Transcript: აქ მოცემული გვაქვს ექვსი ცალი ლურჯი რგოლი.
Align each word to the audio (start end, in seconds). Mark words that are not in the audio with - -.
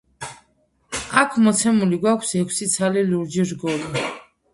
აქ 1.21 1.35
მოცემული 1.47 1.99
გვაქვს 2.05 2.31
ექვსი 2.39 2.69
ცალი 2.77 3.05
ლურჯი 3.11 3.47
რგოლი. 3.51 4.03